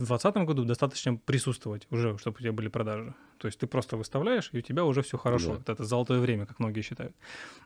В 0.00 0.06
2020 0.06 0.46
году 0.46 0.64
достаточно 0.64 1.16
присутствовать 1.16 1.86
уже, 1.90 2.16
чтобы 2.16 2.38
у 2.38 2.40
тебя 2.40 2.52
были 2.52 2.68
продажи. 2.68 3.14
То 3.36 3.48
есть 3.48 3.58
ты 3.58 3.66
просто 3.66 3.98
выставляешь, 3.98 4.48
и 4.52 4.58
у 4.58 4.60
тебя 4.62 4.86
уже 4.86 5.02
все 5.02 5.18
хорошо. 5.18 5.48
Да. 5.48 5.52
Вот 5.58 5.68
это 5.68 5.84
золотое 5.84 6.20
время, 6.20 6.46
как 6.46 6.58
многие 6.58 6.80
считают. 6.80 7.14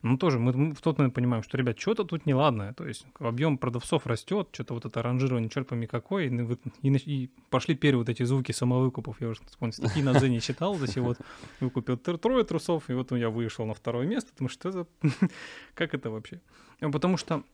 Но 0.03 0.17
тоже 0.17 0.41
мы, 0.41 0.53
мы 0.53 0.75
в 0.75 0.81
тот 0.81 0.99
момент 0.99 1.15
понимаем, 1.15 1.45
что, 1.45 1.57
ребят, 1.57 1.79
что-то 1.79 2.03
тут 2.03 2.27
неладное. 2.27 2.73
То 2.73 2.89
есть 2.89 3.07
объем 3.21 3.57
продавцов 3.57 4.05
растет, 4.09 4.49
что-то 4.51 4.75
вот 4.75 4.85
это 4.85 5.01
ранжирование 5.01 5.49
черт 5.49 5.69
пойми 5.69 5.87
какое. 5.87 6.25
И, 6.25 6.97
и, 6.97 7.31
пошли 7.51 7.77
первые 7.77 8.01
вот 8.01 8.09
эти 8.09 8.25
звуки 8.25 8.51
самовыкупов. 8.51 9.21
Я 9.21 9.29
уже 9.29 9.41
вспомнил, 9.47 9.73
статьи 9.73 10.03
на 10.03 10.15
Дзене 10.15 10.41
читал, 10.41 10.77
эти 10.83 10.99
вот 10.99 11.19
выкупил 11.61 11.95
тр- 11.95 12.19
трое 12.19 12.45
трусов, 12.45 12.91
и 12.91 12.95
вот 12.95 13.13
я 13.13 13.31
вышел 13.31 13.65
на 13.65 13.75
второе 13.75 14.09
место. 14.09 14.33
Потому 14.33 14.49
что 14.49 14.69
это... 14.71 14.87
Как 15.75 15.95
это 15.95 16.11
вообще? 16.11 16.41
Ну, 16.81 16.91
Потому 16.91 17.17
что 17.17 17.45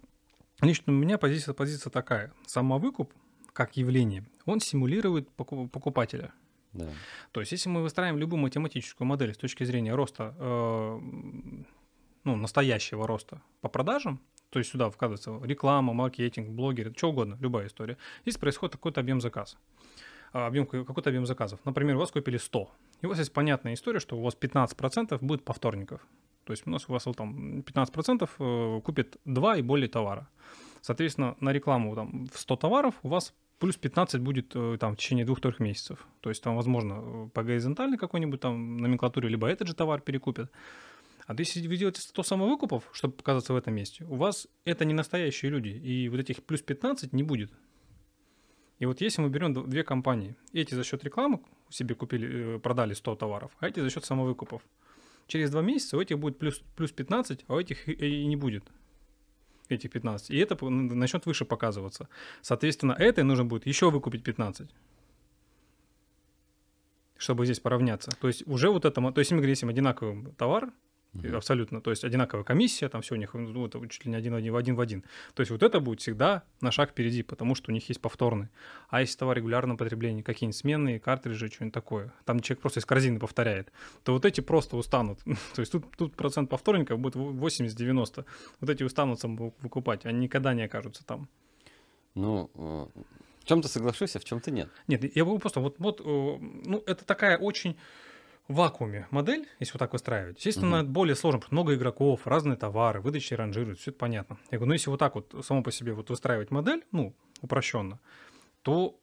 лично 0.63 0.91
у 0.91 0.97
меня 0.97 1.19
позиция, 1.19 1.53
позиция 1.53 1.91
такая. 1.91 2.33
Самовыкуп, 2.47 3.13
как 3.53 3.77
явление, 3.77 4.25
он 4.47 4.61
симулирует 4.61 5.29
поку- 5.31 5.69
покупателя. 5.69 6.33
Да. 6.73 6.89
То 7.33 7.41
есть, 7.41 7.53
если 7.53 7.69
мы 7.69 7.83
выстраиваем 7.83 8.19
любую 8.19 8.41
математическую 8.41 9.07
модель 9.07 9.35
с 9.35 9.37
точки 9.37 9.65
зрения 9.65 9.95
роста, 9.95 10.35
э, 10.39 11.01
ну, 12.25 12.37
настоящего 12.37 13.07
роста 13.07 13.43
по 13.61 13.69
продажам, 13.69 14.21
то 14.51 14.59
есть 14.59 14.71
сюда 14.71 14.91
вкладывается 14.91 15.41
реклама, 15.45 15.93
маркетинг, 15.93 16.51
блогеры, 16.51 16.93
что 16.97 17.11
угодно, 17.11 17.37
любая 17.41 17.67
история. 17.67 17.97
Здесь 18.23 18.37
происходит 18.37 18.77
какой-то 18.77 19.01
объем 19.01 19.21
заказа. 19.21 19.57
А, 20.33 20.47
Объем, 20.47 20.67
какой-то 20.67 21.11
объем 21.11 21.27
заказов. 21.27 21.61
Например, 21.65 21.97
у 21.97 21.99
вас 21.99 22.11
купили 22.11 22.37
100. 22.37 22.71
И 23.03 23.07
у 23.07 23.09
вас 23.09 23.19
есть 23.19 23.33
понятная 23.33 23.75
история, 23.75 24.01
что 24.01 24.17
у 24.17 24.23
вас 24.23 24.37
15% 24.41 25.19
будет 25.21 25.45
повторников. 25.45 26.01
То 26.45 26.53
есть 26.53 26.67
у 26.67 26.71
нас 26.71 26.89
у 26.89 26.93
вас 26.93 27.05
там 27.17 27.61
15% 27.61 28.31
э, 28.39 28.81
купит 28.81 29.17
2 29.25 29.57
и 29.57 29.63
более 29.63 29.89
товара. 29.89 30.29
Соответственно, 30.83 31.37
на 31.41 31.53
рекламу 31.53 31.95
там, 31.95 32.27
в 32.33 32.39
100 32.39 32.57
товаров 32.57 32.95
у 33.03 33.09
вас 33.09 33.35
плюс 33.59 33.77
15 33.77 34.21
будет 34.21 34.53
э, 34.55 34.79
там 34.81 34.95
в 34.95 34.97
течение 34.97 35.25
двух-трех 35.25 35.61
месяцев. 35.61 36.07
То 36.21 36.31
есть 36.31 36.43
там, 36.43 36.57
возможно, 36.57 36.95
э, 37.03 37.29
по 37.33 37.43
горизонтальной 37.43 37.99
какой-нибудь 37.99 38.41
там 38.41 38.79
номенклатуре 38.79 39.29
либо 39.29 39.47
этот 39.47 39.69
же 39.69 39.75
товар 39.75 40.01
перекупят. 40.01 40.51
А 41.27 41.35
если 41.39 41.65
вы 41.69 41.77
делаете 41.77 42.01
100 42.01 42.23
самовыкупов, 42.23 42.89
чтобы 42.93 43.15
показаться 43.15 43.53
в 43.53 43.57
этом 43.57 43.75
месте, 43.75 44.05
у 44.05 44.17
вас 44.17 44.49
это 44.65 44.85
не 44.85 44.95
настоящие 44.95 45.51
люди, 45.51 45.69
и 45.69 46.09
вот 46.09 46.19
этих 46.19 46.43
плюс 46.43 46.63
15 46.63 47.13
не 47.13 47.23
будет. 47.23 47.53
И 48.79 48.87
вот 48.87 49.03
если 49.03 49.21
мы 49.21 49.29
берем 49.29 49.53
две 49.69 49.85
компании, 49.85 50.35
эти 50.55 50.75
за 50.75 50.83
счет 50.83 51.05
рекламы 51.05 51.41
себе 51.69 51.95
купили, 51.95 52.57
э, 52.57 52.59
продали 52.59 52.95
100 52.95 53.15
товаров, 53.17 53.53
а 53.61 53.69
эти 53.69 53.81
за 53.81 53.91
счет 53.91 54.07
самовыкупов. 54.07 54.63
Через 55.27 55.51
два 55.51 55.61
месяца 55.61 55.99
у 55.99 56.01
этих 56.01 56.19
будет 56.19 56.39
плюс, 56.39 56.63
плюс 56.77 56.91
15, 56.91 57.45
а 57.47 57.55
у 57.55 57.61
этих 57.61 57.89
и, 57.89 57.93
и 57.93 58.27
не 58.27 58.37
будет 58.37 58.65
этих 59.75 59.91
15. 59.91 60.31
И 60.31 60.37
это 60.37 60.57
начнет 60.69 61.27
выше 61.27 61.45
показываться. 61.45 62.09
Соответственно, 62.43 62.93
этой 62.93 63.25
нужно 63.25 63.45
будет 63.45 63.67
еще 63.67 63.91
выкупить 63.91 64.25
15 64.25 64.71
чтобы 67.21 67.45
здесь 67.45 67.61
поравняться. 67.61 68.11
То 68.19 68.29
есть 68.29 68.47
уже 68.47 68.71
вот 68.71 68.87
это, 68.87 69.13
то 69.13 69.19
есть 69.19 69.31
мы 69.31 69.43
говорим 69.43 69.69
одинаковый 69.69 70.33
товар, 70.39 70.73
Мгм. 71.13 71.35
абсолютно, 71.35 71.81
то 71.81 71.91
есть 71.91 72.05
одинаковая 72.05 72.45
комиссия, 72.45 72.89
там 72.89 73.03
все 73.03 73.15
у 73.15 73.19
них 73.19 73.35
ну, 73.35 73.67
это 73.67 73.81
чуть 73.89 74.05
ли 74.05 74.13
не 74.13 74.17
один 74.17 74.33
в 74.33 74.37
один, 74.37 74.53
в 74.53 74.57
один 74.57 74.77
в 74.77 74.81
один. 74.81 75.05
То 75.35 75.41
есть 75.41 75.51
вот 75.51 75.63
это 75.65 75.81
будет 75.81 76.01
всегда 76.01 76.45
на 76.61 76.71
шаг 76.71 76.91
впереди, 76.91 77.25
потому 77.25 77.57
что 77.57 77.73
у 77.73 77.75
них 77.75 77.89
есть 77.89 78.01
повторный. 78.01 78.49
А 78.91 79.01
если 79.01 79.19
товар 79.19 79.37
регулярного 79.37 79.77
потребления, 79.77 80.23
какие-нибудь 80.23 80.57
сменные, 80.57 81.01
картриджи, 81.01 81.49
что-нибудь 81.49 81.75
такое, 81.75 82.13
там 82.25 82.39
человек 82.41 82.61
просто 82.61 82.79
из 82.79 82.87
корзины 82.87 83.19
повторяет, 83.19 83.73
то 84.05 84.13
вот 84.13 84.25
эти 84.25 84.41
просто 84.41 84.77
устанут. 84.77 85.19
то 85.55 85.61
есть 85.61 85.73
тут, 85.73 85.85
тут 85.97 86.15
процент 86.15 86.49
повторников 86.49 87.01
будет 87.01 87.17
в- 87.17 87.45
80-90. 87.45 88.25
Вот 88.61 88.71
эти 88.71 88.85
устанут 88.85 89.19
сам 89.19 89.37
вы- 89.37 89.53
выкупать, 89.63 90.07
они 90.07 90.21
никогда 90.21 90.55
не 90.55 90.63
окажутся 90.63 91.05
там. 91.05 91.29
Ну, 92.15 92.51
э, 92.55 92.87
в 93.41 93.45
чем-то 93.47 93.67
соглашусь, 93.69 94.15
а 94.15 94.21
в 94.21 94.25
чем-то 94.25 94.53
нет. 94.53 94.69
Нет, 94.87 95.17
я 95.17 95.25
просто 95.25 95.59
вот, 95.61 95.75
вот, 95.79 96.01
э, 96.01 96.05
ну, 96.05 96.83
это 96.87 97.05
такая 97.05 97.37
очень 97.37 97.77
в 98.51 98.55
вакууме 98.55 99.07
модель, 99.13 99.49
если 99.61 99.75
вот 99.75 99.79
так 99.79 99.93
выстраивать. 99.93 100.39
Естественно, 100.39 100.77
это 100.77 100.89
более 100.89 101.15
сложно, 101.15 101.39
потому 101.39 101.49
что 101.49 101.55
много 101.55 101.75
игроков, 101.75 102.27
разные 102.27 102.57
товары, 102.57 103.01
выдачи 103.01 103.33
ранжируют, 103.35 103.79
все 103.79 103.93
это 103.93 104.01
понятно. 104.01 104.39
Я 104.51 104.59
говорю, 104.59 104.71
ну, 104.71 104.73
если 104.73 104.91
вот 104.91 104.99
так 104.99 105.15
вот 105.15 105.33
само 105.43 105.63
по 105.63 105.71
себе 105.71 105.93
вот 105.93 106.11
выстраивать 106.11 106.51
модель, 106.51 106.85
ну, 106.91 107.15
упрощенно, 107.43 108.01
то 108.63 108.99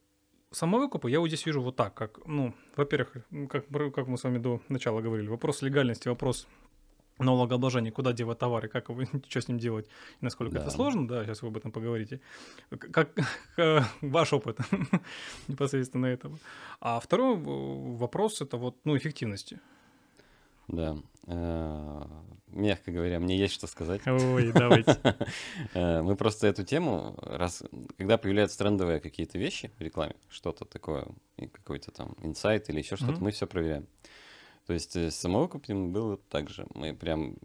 самовыкупы 0.52 1.10
я 1.10 1.22
вот 1.22 1.28
здесь 1.30 1.46
вижу 1.46 1.62
вот 1.62 1.78
так, 1.78 1.94
как, 1.94 2.20
ну, 2.26 2.54
во-первых, 2.76 3.14
как, 3.50 3.68
как 3.94 4.08
мы 4.08 4.18
с 4.18 4.24
вами 4.26 4.38
до 4.38 4.62
начала 4.68 5.00
говорили, 5.00 5.30
вопрос 5.30 5.62
легальности, 5.62 6.10
вопрос 6.10 6.46
налогообложения, 7.20 7.92
куда 7.92 8.14
девать 8.14 8.38
товары, 8.40 8.68
как 8.68 8.90
его, 8.90 9.04
что 9.30 9.42
с 9.42 9.48
ним 9.48 9.58
делать, 9.60 9.88
и 10.22 10.26
насколько 10.26 10.56
Да. 10.56 10.62
это 10.62 10.70
сложно, 10.72 11.08
да, 11.08 11.26
сейчас 11.26 11.42
вы 11.42 11.50
об 11.50 11.58
этом 11.58 11.72
поговорите. 11.72 12.20
К- 12.70 12.92
Как 12.92 13.10
э, 13.58 13.80
ваш 14.02 14.34
опыт 14.34 14.58
непосредственно 15.48 16.06
этого. 16.08 16.38
А 16.80 17.00
второй 17.00 17.36
вопрос 17.38 18.42
это 18.42 18.58
вот, 18.58 18.76
ну, 18.84 18.96
эффективности. 18.98 19.60
Да. 20.68 20.98
Э, 21.28 22.04
Мягко 22.50 22.92
говоря, 22.92 23.20
мне 23.20 23.38
есть 23.38 23.54
что 23.54 23.68
сказать. 23.68 24.02
Ой, 24.08 24.52
давайте. 24.54 24.98
Э, 25.74 26.02
Мы 26.02 26.16
просто 26.16 26.48
эту 26.48 26.64
тему, 26.64 27.14
раз, 27.22 27.62
когда 27.98 28.18
появляются 28.18 28.58
трендовые 28.58 29.00
какие-то 29.02 29.38
вещи 29.38 29.70
в 29.78 29.82
рекламе, 29.82 30.16
что-то 30.30 30.64
такое, 30.66 31.08
какой-то 31.52 31.92
там 31.92 32.16
инсайт 32.22 32.70
или 32.70 32.80
еще 32.80 32.96
что-то, 32.96 33.22
мы 33.22 33.32
все 33.32 33.48
проверяем. 33.48 33.86
То 34.68 34.74
есть 34.74 34.98
э, 34.98 35.10
с 35.10 35.16
самовыкупом 35.16 35.94
было 35.94 36.18
так 36.30 36.50
же. 36.50 36.68
Мы 36.76 36.94
прям 36.94 37.38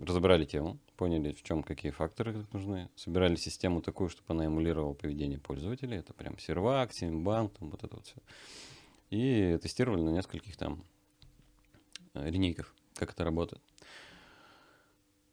разобрали 0.00 0.46
тему, 0.46 0.78
поняли, 0.96 1.32
в 1.32 1.42
чем 1.42 1.62
какие 1.62 1.92
факторы 1.92 2.46
нужны, 2.52 2.88
собирали 2.96 3.36
систему 3.36 3.82
такую, 3.82 4.08
чтобы 4.08 4.32
она 4.32 4.46
эмулировала 4.46 4.94
поведение 4.94 5.38
пользователей. 5.38 5.98
Это 5.98 6.14
прям 6.14 6.38
сервак, 6.38 6.94
Симбанк, 6.94 7.52
там 7.58 7.70
вот 7.70 7.84
это 7.84 7.94
вот 7.94 8.06
все. 8.06 8.16
И 9.10 9.58
тестировали 9.60 10.00
на 10.00 10.10
нескольких 10.10 10.56
там 10.56 10.82
э, 12.14 12.30
линейках, 12.30 12.74
как 12.94 13.12
это 13.12 13.22
работает. 13.22 13.62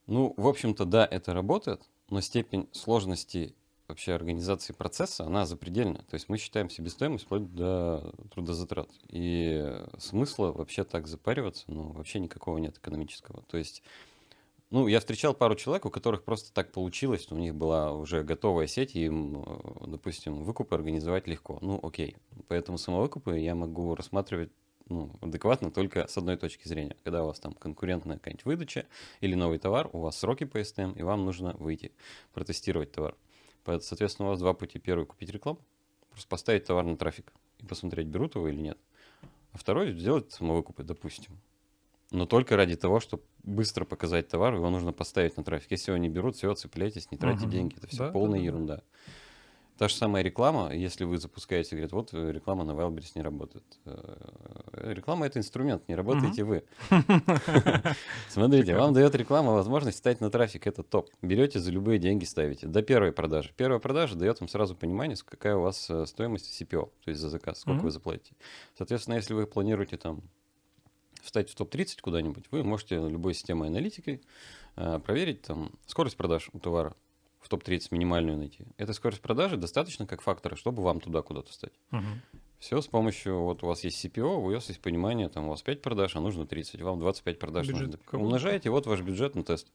Ну, 0.07 0.33
в 0.35 0.47
общем-то, 0.47 0.83
да, 0.83 1.07
это 1.09 1.33
работает, 1.33 1.87
но 2.09 2.19
степень 2.19 2.67
сложности 2.73 3.55
вообще 3.89 4.13
организации 4.13 4.73
процесса, 4.73 5.25
она 5.25 5.45
запредельна. 5.45 6.03
То 6.09 6.13
есть 6.15 6.29
мы 6.29 6.37
считаем 6.37 6.69
себестоимость 6.69 7.25
вплоть 7.25 7.53
до 7.53 8.13
трудозатрат. 8.31 8.89
И 9.09 9.75
смысла 9.97 10.51
вообще 10.51 10.83
так 10.83 11.07
запариваться, 11.07 11.65
ну, 11.67 11.91
вообще 11.91 12.19
никакого 12.19 12.57
нет 12.57 12.77
экономического. 12.77 13.41
То 13.43 13.57
есть, 13.57 13.83
ну, 14.69 14.87
я 14.87 14.99
встречал 14.99 15.33
пару 15.33 15.55
человек, 15.55 15.85
у 15.85 15.89
которых 15.89 16.23
просто 16.23 16.53
так 16.53 16.71
получилось, 16.71 17.27
у 17.31 17.35
них 17.35 17.55
была 17.55 17.91
уже 17.93 18.23
готовая 18.23 18.67
сеть, 18.67 18.95
и 18.95 19.05
им, 19.05 19.43
э, 19.45 19.87
допустим, 19.87 20.43
выкупы 20.43 20.75
организовать 20.75 21.27
легко. 21.27 21.57
Ну, 21.61 21.79
окей. 21.81 22.15
Поэтому 22.47 22.77
самовыкупы 22.77 23.39
я 23.39 23.55
могу 23.55 23.95
рассматривать 23.95 24.51
ну, 24.89 25.11
адекватно 25.21 25.71
только 25.71 26.07
с 26.07 26.17
одной 26.17 26.35
точки 26.35 26.67
зрения. 26.67 26.95
Когда 27.03 27.23
у 27.23 27.27
вас 27.27 27.39
там 27.39 27.53
конкурентная 27.53 28.17
какая-нибудь 28.17 28.45
выдача 28.45 28.85
или 29.21 29.35
новый 29.35 29.59
товар, 29.59 29.89
у 29.93 29.99
вас 29.99 30.17
сроки 30.17 30.43
по 30.43 30.63
СТМ, 30.63 30.91
и 30.91 31.03
вам 31.03 31.25
нужно 31.25 31.55
выйти, 31.59 31.91
протестировать 32.33 32.91
товар. 32.91 33.15
Соответственно, 33.79 34.27
у 34.27 34.31
вас 34.31 34.39
два 34.39 34.53
пути. 34.53 34.79
Первый– 34.79 35.05
купить 35.07 35.29
рекламу, 35.29 35.59
просто 36.09 36.27
поставить 36.27 36.65
товар 36.65 36.85
на 36.85 36.97
трафик 36.97 37.33
и 37.59 37.65
посмотреть, 37.65 38.07
берут 38.07 38.35
его 38.35 38.47
или 38.47 38.59
нет. 38.59 38.77
А 39.51 39.57
второй– 39.57 39.91
сделать 39.99 40.31
самовыкупы, 40.31 40.83
допустим. 40.83 41.39
Но 42.11 42.25
только 42.25 42.55
ради 42.55 42.75
того, 42.75 42.99
чтобы 42.99 43.23
быстро 43.43 43.85
показать 43.85 44.27
товар, 44.27 44.55
его 44.55 44.69
нужно 44.69 44.91
поставить 44.91 45.37
на 45.37 45.43
трафик. 45.43 45.71
Если 45.71 45.91
его 45.91 45.97
не 45.97 46.09
берут, 46.09 46.35
все, 46.35 46.53
цепляйтесь, 46.55 47.11
не 47.11 47.17
тратьте 47.17 47.43
Мгм. 47.43 47.51
деньги. 47.51 47.75
Это 47.77 47.87
все 47.87 48.05
Да, 48.05 48.11
полная 48.11 48.39
да, 48.39 48.51
да, 48.51 48.65
да. 48.65 48.83
Та 49.79 49.87
же 49.87 49.95
самая 49.95 50.23
реклама, 50.23 50.75
если 50.75 51.05
вы 51.05 51.17
запускаете, 51.19 51.77
говорят, 51.77 51.93
вот 51.93 52.09
э, 52.11 52.33
реклама 52.33 52.65
на 52.65 52.71
Wildberries 52.71 53.13
не 53.15 53.21
работает. 53.21 53.63
Э, 53.85 54.91
Реклама 54.93 55.25
это 55.25 55.39
инструмент, 55.39 55.87
не 55.87 55.95
работаете 55.95 56.43
вы. 56.43 56.65
Смотрите, 58.27 58.75
вам 58.75 58.93
дает 58.93 59.15
реклама 59.15 59.53
возможность 59.53 59.99
стать 59.99 60.19
на 60.19 60.29
трафик, 60.29 60.67
это 60.67 60.83
топ. 60.83 61.09
Берете 61.21 61.59
за 61.59 61.71
любые 61.71 61.97
деньги, 61.97 62.25
ставите. 62.25 62.67
До 62.67 62.81
первой 62.81 63.13
продажи. 63.13 63.53
Первая 63.55 63.79
продажа 63.79 64.15
дает 64.15 64.41
вам 64.41 64.49
сразу 64.49 64.75
понимание, 64.75 65.15
какая 65.23 65.55
у 65.55 65.61
вас 65.61 65.89
э, 65.89 66.05
стоимость 66.05 66.61
CPO, 66.61 66.91
то 67.05 67.09
есть 67.11 67.21
за 67.21 67.29
заказ, 67.29 67.61
сколько 67.61 67.83
вы 67.83 67.91
заплатите. 67.91 68.35
Соответственно, 68.77 69.15
если 69.15 69.33
вы 69.33 69.47
планируете 69.47 69.95
там 69.95 70.23
встать 71.21 71.49
в 71.49 71.55
топ-30 71.55 72.01
куда-нибудь, 72.01 72.43
вы 72.51 72.65
можете 72.65 72.95
любой 72.95 73.33
системой 73.33 73.69
аналитики 73.69 74.19
проверить 74.75 75.43
там 75.43 75.71
скорость 75.85 76.17
продаж 76.17 76.49
у 76.51 76.59
товара 76.59 76.95
в 77.39 77.49
топ-30 77.49 77.87
минимальную 77.91 78.37
найти. 78.37 78.65
Эта 78.77 78.93
скорость 78.93 79.21
продажи 79.21 79.57
достаточно 79.57 80.05
как 80.05 80.21
фактора, 80.21 80.55
чтобы 80.55 80.83
вам 80.83 80.99
туда 80.99 81.21
куда-то 81.21 81.53
стать. 81.53 81.73
Мгм. 81.91 82.21
Все 82.59 82.81
с 82.81 82.87
помощью, 82.87 83.39
вот 83.39 83.63
у 83.63 83.67
вас 83.67 83.85
есть 83.85 84.03
CPO, 84.05 84.35
у 84.35 84.51
вас 84.51 84.67
есть 84.67 84.81
понимание, 84.81 85.29
там 85.29 85.45
у 85.45 85.49
вас 85.49 85.61
5 85.61 85.81
продаж, 85.81 86.15
а 86.17 86.19
нужно 86.19 86.45
30, 86.45 86.81
вам 86.81 86.99
25 86.99 87.39
продаж 87.39 87.67
Бюджет 87.67 87.99
нужно. 88.11 88.19
Умножаете, 88.19 88.69
вот 88.69 88.85
ваш 88.85 89.01
бюджет 89.01 89.35
на 89.35 89.43
тест. 89.43 89.71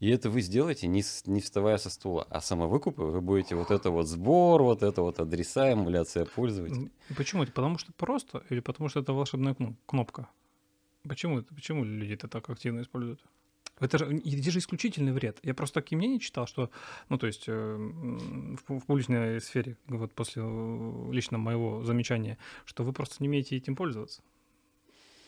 И 0.00 0.10
это 0.10 0.30
вы 0.30 0.42
сделаете, 0.42 0.86
не, 0.86 1.02
не 1.26 1.40
вставая 1.40 1.78
со 1.78 1.90
стула. 1.90 2.26
А 2.30 2.40
самовыкупы 2.40 3.02
вы 3.02 3.20
будете 3.20 3.56
вот 3.56 3.70
это 3.70 3.90
вот 3.90 4.06
сбор, 4.06 4.62
вот 4.62 4.82
это 4.82 5.02
вот 5.02 5.18
адреса, 5.18 5.72
эмуляция 5.72 6.24
пользователей. 6.26 6.90
Почему 7.16 7.42
это? 7.42 7.52
Потому 7.52 7.78
что 7.78 7.92
просто 7.94 8.44
или 8.50 8.60
потому 8.60 8.90
что 8.90 9.00
это 9.00 9.12
волшебная 9.12 9.54
кно- 9.54 9.74
кнопка? 9.86 10.28
Почему? 11.02 11.42
Почему 11.42 11.84
люди 11.84 12.12
это 12.12 12.28
так 12.28 12.48
активно 12.50 12.82
используют? 12.82 13.20
Это 13.80 13.98
же, 13.98 14.06
это 14.06 14.50
же 14.50 14.58
исключительный 14.58 15.12
вред. 15.12 15.38
Я 15.42 15.54
просто 15.54 15.80
такие 15.80 15.96
мнения 15.96 16.18
читал, 16.18 16.46
что, 16.46 16.70
ну, 17.08 17.18
то 17.18 17.26
есть 17.26 17.44
э, 17.46 17.76
в, 17.76 18.78
в 18.78 18.86
публичной 18.86 19.40
сфере, 19.40 19.76
вот 19.86 20.12
после 20.12 20.42
э, 20.44 21.08
лично 21.12 21.38
моего 21.38 21.84
замечания, 21.84 22.38
что 22.64 22.84
вы 22.84 22.92
просто 22.92 23.16
не 23.20 23.28
умеете 23.28 23.56
этим 23.56 23.76
пользоваться. 23.76 24.22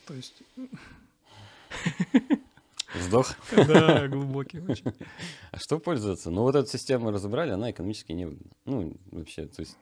То 0.07 0.15
есть... 0.15 0.43
Вздох. 2.95 3.35
Да, 3.53 4.09
глубокий 4.09 4.61
очень. 4.61 4.93
А 5.53 5.59
что 5.59 5.79
пользоваться? 5.79 6.31
Ну, 6.31 6.43
вот 6.43 6.57
эту 6.57 6.69
систему 6.69 7.13
разобрали, 7.13 7.53
она 7.53 7.71
экономически 7.71 8.13
невыгодна. 8.13 8.51
Ну, 8.65 8.97
вообще, 9.13 9.47
то 9.47 9.61
есть 9.61 9.77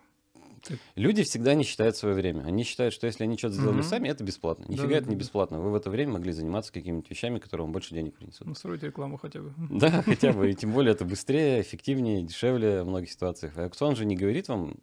Люди 0.97 1.23
всегда 1.23 1.55
не 1.55 1.65
считают 1.65 1.97
свое 1.97 2.15
время. 2.15 2.43
Они 2.43 2.65
считают, 2.65 2.95
что 2.95 3.07
если 3.07 3.25
они 3.25 3.37
что-то 3.37 3.55
сделали 3.55 3.83
сами, 3.83 4.09
это 4.09 4.25
бесплатно. 4.25 4.65
Нифига 4.69 4.89
да, 4.89 4.97
это 4.97 5.09
не 5.09 5.15
да. 5.15 5.21
бесплатно. 5.21 5.61
Вы 5.61 5.71
в 5.71 5.75
это 5.75 5.91
время 5.91 6.15
могли 6.15 6.33
заниматься 6.33 6.73
какими-нибудь 6.73 7.09
вещами, 7.11 7.39
которые 7.39 7.65
вам 7.65 7.73
больше 7.73 7.95
денег 7.95 8.15
принесут. 8.15 8.47
Настройте 8.47 8.87
рекламу 8.87 9.17
хотя 9.17 9.41
бы. 9.41 9.53
Да, 9.71 10.03
хотя 10.03 10.33
бы. 10.33 10.51
И 10.51 10.55
тем 10.55 10.73
более 10.73 10.93
это 10.93 11.05
быстрее, 11.05 11.61
эффективнее, 11.61 12.23
дешевле 12.23 12.83
в 12.83 12.87
многих 12.87 13.11
ситуациях. 13.11 13.53
А 13.57 13.65
аукцион 13.65 13.97
же 13.97 14.05
не 14.05 14.17
говорит 14.17 14.49
вам, 14.49 14.77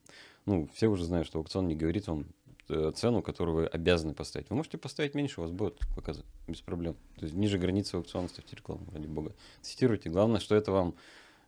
ну, 0.45 0.69
все 0.73 0.87
уже 0.87 1.05
знают, 1.05 1.27
что 1.27 1.39
аукцион 1.39 1.67
не 1.67 1.75
говорит 1.75 2.07
вам 2.07 2.25
э, 2.69 2.91
цену, 2.95 3.21
которую 3.21 3.55
вы 3.55 3.65
обязаны 3.65 4.13
поставить. 4.13 4.49
Вы 4.49 4.55
можете 4.55 4.77
поставить 4.77 5.15
меньше, 5.15 5.41
у 5.41 5.43
вас 5.43 5.51
будет 5.51 5.79
показывать 5.95 6.27
без 6.47 6.61
проблем. 6.61 6.95
То 7.17 7.25
есть 7.25 7.35
ниже 7.35 7.57
границы 7.57 7.95
аукциона 7.95 8.27
ставьте 8.27 8.55
рекламу, 8.55 8.85
ради 8.93 9.07
бога. 9.07 9.33
Тестируйте. 9.61 10.09
Главное, 10.09 10.39
что 10.39 10.55
это 10.55 10.71
вам, 10.71 10.95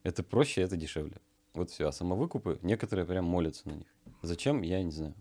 это 0.04 0.24
проще, 0.24 0.62
это 0.62 0.76
дешевле. 0.76 1.18
Вот 1.54 1.72
все. 1.72 1.88
А 1.88 1.92
самовыкупы, 1.92 2.60
некоторые 2.62 3.06
прям 3.06 3.26
молятся 3.26 3.68
на 3.68 3.74
них. 3.74 3.88
Зачем, 4.22 4.62
я 4.62 4.82
не 4.84 4.92
знаю. 4.92 5.14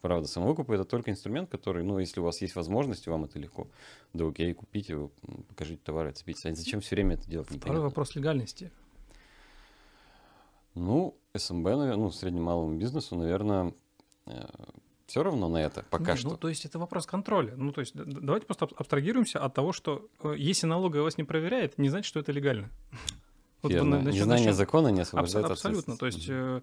Правда, 0.00 0.26
самовыкупы 0.26 0.74
это 0.74 0.84
только 0.84 1.10
инструмент, 1.12 1.48
который, 1.48 1.84
ну, 1.84 1.98
если 2.00 2.18
у 2.20 2.24
вас 2.24 2.40
есть 2.40 2.56
возможность, 2.56 3.06
вам 3.06 3.24
это 3.24 3.38
легко. 3.38 3.68
Да 4.12 4.26
окей, 4.26 4.52
купите, 4.52 4.94
его, 4.94 5.12
покажите 5.48 5.80
товары, 5.84 6.08
отцепитесь. 6.10 6.44
А 6.44 6.54
зачем 6.54 6.80
все 6.80 6.96
время 6.96 7.14
это 7.14 7.28
делать? 7.30 7.46
Второй 7.46 7.60
непонятно. 7.60 7.84
вопрос 7.84 8.16
легальности. 8.16 8.72
Ну, 10.74 11.16
СМБ, 11.36 11.64
наверное, 11.64 11.96
ну, 11.96 12.10
среднему 12.10 12.46
малому 12.46 12.76
бизнесу, 12.76 13.14
наверное, 13.14 13.74
все 15.06 15.22
равно 15.22 15.48
на 15.48 15.58
это 15.58 15.84
пока 15.90 16.12
Не, 16.12 16.18
что. 16.18 16.30
Ну, 16.30 16.36
то 16.36 16.48
есть 16.48 16.64
это 16.64 16.78
вопрос 16.78 17.06
контроля. 17.06 17.54
Ну, 17.56 17.70
то 17.72 17.80
есть 17.80 17.94
давайте 17.94 18.46
просто 18.46 18.64
аб- 18.64 18.74
абстрагируемся 18.78 19.44
от 19.44 19.52
того, 19.54 19.72
что 19.72 20.08
э, 20.22 20.34
если 20.38 20.66
налоговая 20.66 21.04
вас 21.04 21.18
не 21.18 21.24
проверяет, 21.24 21.76
не 21.76 21.90
значит, 21.90 22.06
что 22.06 22.20
это 22.20 22.32
легально. 22.32 22.70
Вот 23.62 23.70
Незнание 23.70 24.26
насчет- 24.26 24.56
закона 24.56 24.88
не 24.88 25.02
Абс- 25.02 25.08
освобождает 25.10 25.46
от 25.46 25.52
Абсолютно. 25.52 25.96
То 25.96 26.06
есть. 26.06 26.28